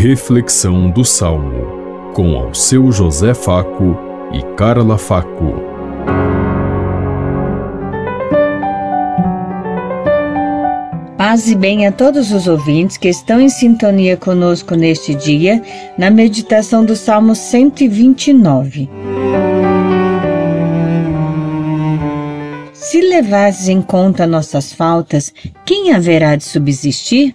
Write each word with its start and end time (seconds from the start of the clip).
Reflexão 0.00 0.88
do 0.88 1.04
Salmo, 1.04 2.12
com 2.14 2.36
ao 2.36 2.54
seu 2.54 2.92
José 2.92 3.34
Faco 3.34 3.98
e 4.32 4.40
Carla 4.54 4.96
Faco. 4.96 5.54
Paz 11.16 11.50
e 11.50 11.56
bem 11.56 11.84
a 11.84 11.90
todos 11.90 12.30
os 12.30 12.46
ouvintes 12.46 12.96
que 12.96 13.08
estão 13.08 13.40
em 13.40 13.48
sintonia 13.48 14.16
conosco 14.16 14.76
neste 14.76 15.16
dia, 15.16 15.60
na 15.98 16.10
meditação 16.10 16.84
do 16.84 16.94
Salmo 16.94 17.34
129. 17.34 18.88
Se 22.72 23.00
levares 23.00 23.68
em 23.68 23.82
conta 23.82 24.28
nossas 24.28 24.72
faltas, 24.72 25.34
quem 25.64 25.92
haverá 25.92 26.36
de 26.36 26.44
subsistir? 26.44 27.34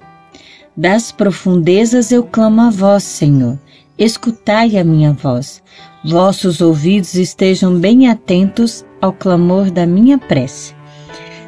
Das 0.76 1.12
profundezas 1.12 2.12
eu 2.12 2.24
clamo 2.24 2.62
a 2.62 2.70
vós, 2.72 3.04
Senhor. 3.04 3.60
Escutai 3.98 4.76
a 4.78 4.84
minha 4.84 5.14
voz. 5.14 5.62
Vossos 6.04 6.62
ouvidos 6.62 7.14
estejam 7.14 7.80
bem 7.80 8.10
atentos 8.10 8.84
ao 9.00 9.14
clamor 9.14 9.70
da 9.70 9.86
minha 9.86 10.18
prece. 10.18 10.74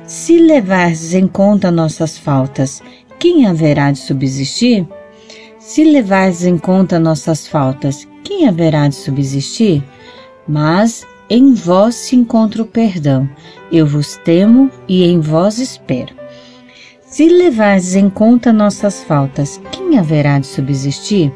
Se 0.05 0.38
levares 0.38 1.15
em 1.15 1.27
conta 1.27 1.71
nossas 1.71 2.20
faltas, 2.20 2.84
quem 3.17 3.48
haverá 3.48 3.91
de 3.91 3.98
subsistir? 3.98 4.88
Se 5.57 5.84
levares 5.84 6.45
em 6.45 6.59
conta 6.59 6.99
nossas 6.99 7.48
faltas, 7.48 8.07
quem 8.23 8.48
haverá 8.48 8.87
de 8.87 8.95
subsistir? 8.95 9.84
Mas 10.48 11.03
em 11.27 11.55
vós 11.55 11.95
se 11.95 12.15
encontra 12.15 12.62
o 12.62 12.65
perdão. 12.67 13.27
Eu 13.71 13.87
vos 13.87 14.17
temo 14.23 14.70
e 14.87 15.03
em 15.03 15.20
vós 15.20 15.57
espero. 15.57 16.13
Se 17.15 17.29
levares 17.29 17.95
em 17.95 18.09
conta 18.09 18.51
nossas 18.51 19.01
faltas, 19.01 19.62
quem 19.71 19.98
haverá 19.98 20.37
de 20.37 20.48
subsistir? 20.48 21.31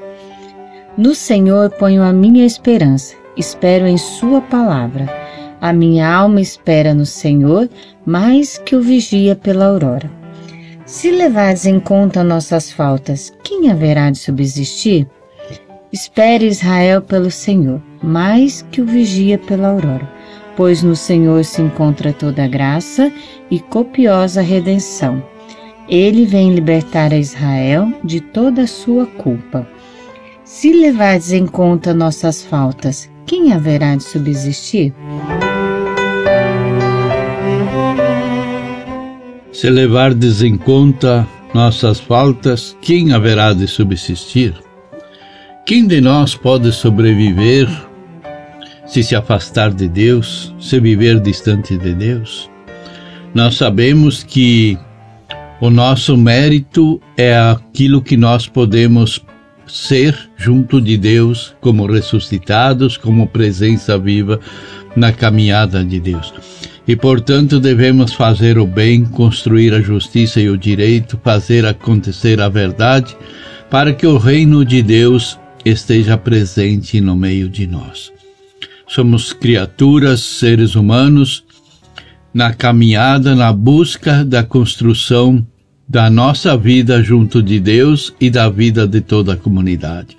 No 0.98 1.16
Senhor 1.16 1.70
ponho 1.70 2.04
a 2.04 2.12
minha 2.12 2.46
esperança, 2.46 3.16
espero 3.38 3.88
em 3.88 3.98
Sua 3.98 4.42
palavra. 4.42 5.08
A 5.62 5.72
minha 5.72 6.06
alma 6.06 6.42
espera 6.42 6.94
no 6.94 7.06
Senhor, 7.06 7.70
mais 8.06 8.58
que 8.58 8.76
o 8.76 8.82
vigia 8.82 9.38
pela 9.38 9.68
aurora. 9.68 10.12
Se 10.86 11.12
levares 11.12 11.66
em 11.66 11.80
conta 11.80 12.26
nossas 12.26 12.70
faltas, 12.70 13.34
quem 13.42 13.72
haverá 13.72 14.12
de 14.12 14.18
subsistir? 14.18 15.08
Espere 15.94 16.46
Israel 16.46 17.02
pelo 17.02 17.32
Senhor, 17.32 17.82
mais 18.04 18.66
que 18.70 18.82
o 18.82 18.86
vigia 18.86 19.38
pela 19.38 19.70
aurora, 19.70 20.12
pois 20.58 20.84
no 20.84 20.94
Senhor 20.94 21.46
se 21.46 21.62
encontra 21.62 22.12
toda 22.12 22.50
graça 22.50 23.10
e 23.50 23.62
copiosa 23.62 24.42
redenção 24.42 25.24
ele 25.90 26.26
vem 26.26 26.54
libertar 26.54 27.12
a 27.12 27.18
Israel 27.18 27.92
de 28.04 28.22
toda 28.22 28.62
a 28.62 28.68
sua 28.68 29.08
culpa. 29.08 29.68
Se 30.44 30.72
levardes 30.72 31.32
em 31.32 31.48
conta 31.48 31.94
nossas 31.94 32.44
faltas, 32.44 33.10
quem 33.26 33.52
haverá 33.54 33.96
de 33.96 34.04
subsistir? 34.04 34.94
Se 39.52 39.70
levardes 39.70 40.44
em 40.44 40.56
conta 40.56 41.28
nossas 41.54 42.00
faltas, 42.00 42.78
quem 42.82 43.12
haverá 43.12 43.52
de 43.54 43.68
subsistir? 43.68 44.54
Quem 45.66 45.88
de 45.88 46.00
nós 46.00 46.36
pode 46.36 46.72
sobreviver 46.72 47.68
se 48.86 49.04
se 49.04 49.16
afastar 49.16 49.72
de 49.72 49.88
Deus, 49.88 50.54
se 50.60 50.80
viver 50.80 51.20
distante 51.20 51.78
de 51.78 51.94
Deus? 51.94 52.50
Nós 53.34 53.56
sabemos 53.56 54.24
que 54.24 54.78
o 55.62 55.70
nosso 55.70 56.16
mérito 56.16 57.02
é 57.18 57.38
aquilo 57.38 58.02
que 58.02 58.16
nós 58.16 58.48
podemos 58.48 59.22
ser 59.68 60.18
junto 60.38 60.82
de 60.82 60.98
Deus, 60.98 61.54
como 61.60 61.86
ressuscitados, 61.86 62.98
como 62.98 63.28
presença 63.28 63.98
viva 63.98 64.40
na 64.96 65.12
caminhada 65.12 65.84
de 65.84 66.00
Deus. 66.00 66.34
E, 66.88 66.96
portanto, 66.96 67.60
devemos 67.60 68.14
fazer 68.14 68.58
o 68.58 68.66
bem, 68.66 69.06
construir 69.06 69.74
a 69.74 69.82
justiça 69.82 70.42
e 70.42 70.50
o 70.50 70.58
direito, 70.58 71.20
fazer 71.24 71.66
acontecer 71.66 72.42
a 72.42 72.50
verdade, 72.50 73.16
para 73.70 73.94
que 73.94 74.08
o 74.08 74.18
reino 74.18 74.66
de 74.66 74.82
Deus 74.82 75.38
esteja 75.64 76.18
presente 76.18 77.00
no 77.00 77.16
meio 77.16 77.48
de 77.48 77.68
nós. 77.68 78.12
Somos 78.88 79.34
criaturas, 79.34 80.22
seres 80.22 80.74
humanos, 80.74 81.44
na 82.34 82.54
caminhada, 82.54 83.36
na 83.36 83.54
busca 83.54 84.26
da 84.26 84.44
construção 84.44 85.46
da 85.90 86.08
nossa 86.08 86.56
vida 86.56 87.02
junto 87.02 87.42
de 87.42 87.60
Deus 87.60 88.14
e 88.22 88.30
da 88.30 88.48
vida 88.48 88.88
de 88.88 89.02
toda 89.02 89.34
a 89.34 89.38
comunidade. 89.38 90.16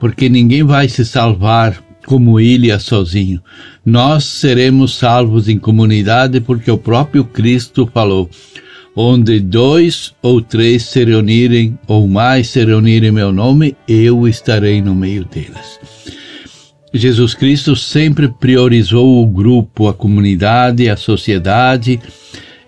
Porque 0.00 0.28
ninguém 0.28 0.64
vai 0.64 0.88
se 0.88 1.04
salvar 1.04 1.80
como 2.04 2.40
ilha 2.40 2.80
sozinho. 2.80 3.40
Nós 3.86 4.24
seremos 4.24 4.96
salvos 4.96 5.48
em 5.48 5.56
comunidade 5.56 6.40
porque 6.40 6.68
o 6.68 6.76
próprio 6.76 7.22
Cristo 7.22 7.88
falou: 7.94 8.28
onde 8.96 9.38
dois 9.38 10.12
ou 10.20 10.40
três 10.40 10.82
se 10.86 11.04
reunirem 11.04 11.78
ou 11.86 12.08
mais 12.08 12.48
se 12.48 12.64
reunirem 12.64 13.10
em 13.10 13.12
meu 13.12 13.32
nome, 13.32 13.76
eu 13.86 14.26
estarei 14.26 14.82
no 14.82 14.96
meio 14.96 15.24
deles. 15.24 15.78
Jesus 16.92 17.34
Cristo 17.34 17.76
sempre 17.76 18.26
priorizou 18.26 19.22
o 19.22 19.26
grupo, 19.26 19.86
a 19.86 19.94
comunidade, 19.94 20.88
a 20.88 20.96
sociedade. 20.96 22.00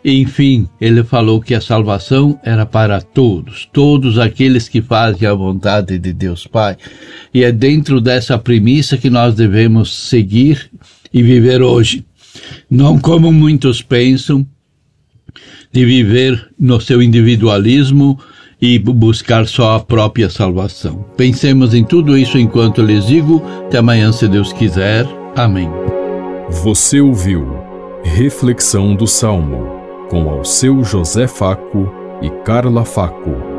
Enfim, 0.05 0.67
ele 0.81 1.05
falou 1.05 1.41
que 1.41 1.55
a 1.55 1.61
salvação 1.61 2.41
era 2.43 2.65
para 2.65 3.01
todos, 3.03 3.69
todos 3.71 4.19
aqueles 4.19 4.69
que 4.69 4.81
fazem 4.81 5.29
a 5.29 5.35
vontade 5.35 5.99
de 5.99 6.13
Deus 6.13 6.47
Pai. 6.47 6.77
E 7.35 7.45
é 7.45 7.53
dentro 7.53 8.01
dessa 8.01 8.39
premissa 8.39 8.97
que 8.97 9.11
nós 9.11 9.35
devemos 9.35 9.95
seguir 9.95 10.71
e 11.13 11.23
viver 11.23 11.61
hoje. 11.61 12.05
Não 12.71 12.99
como 12.99 13.31
muitos 13.31 13.83
pensam, 13.83 14.47
de 15.73 15.85
viver 15.85 16.49
no 16.59 16.81
seu 16.81 17.03
individualismo, 17.03 18.19
e 18.63 18.79
buscar 18.79 19.47
só 19.47 19.77
a 19.77 19.81
própria 19.81 20.29
salvação. 20.29 21.03
Pensemos 21.17 21.73
em 21.73 21.83
tudo 21.83 22.17
isso 22.17 22.39
enquanto 22.39 22.83
lhes 22.83 23.07
digo. 23.07 23.43
Até 23.67 23.79
amanhã, 23.79 24.13
se 24.13 24.29
Deus 24.29 24.53
quiser. 24.53 25.07
Amém. 25.35 25.69
Você 26.63 27.01
ouviu 27.01 27.57
Reflexão 28.05 28.95
do 28.95 29.07
Salmo 29.07 29.80
com 30.11 30.29
ao 30.29 30.45
seu 30.45 30.83
José 30.83 31.29
Faco 31.29 31.89
e 32.21 32.29
Carla 32.43 32.85
Faco. 32.85 33.50